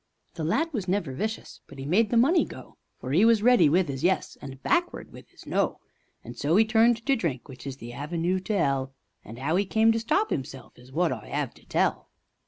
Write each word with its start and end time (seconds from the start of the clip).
The 0.33 0.43
lad 0.43 0.73
was 0.73 0.87
never 0.87 1.11
vicious, 1.13 1.61
but 1.67 1.79
'e 1.79 1.85
made 1.85 2.09
the 2.09 2.17
money 2.17 2.43
go, 2.43 2.75
For 2.99 3.13
'e 3.13 3.23
was 3.23 3.43
ready 3.43 3.69
with 3.69 3.87
'is 3.87 4.03
"yes," 4.03 4.35
and 4.41 4.59
back 4.63 4.91
ward 4.91 5.11
with 5.11 5.31
'is 5.31 5.45
"no." 5.45 5.77
And 6.23 6.35
so 6.35 6.57
'e 6.57 6.65
turned 6.65 7.05
to 7.05 7.15
drink 7.15 7.47
which 7.47 7.67
is 7.67 7.77
the 7.77 7.91
avenoo 7.93 8.39
to 8.45 8.55
'ell, 8.57 8.93
An' 9.23 9.37
'ow 9.37 9.59
'e 9.59 9.65
came 9.65 9.91
to 9.91 9.99
stop 9.99 10.31
'imself 10.31 10.79
is 10.79 10.91
wot' 10.91 11.11
I 11.11 11.29
'ave 11.31 11.51
to 11.53 11.65
tell. 11.67 12.09